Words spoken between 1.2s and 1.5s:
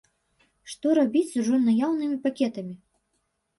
з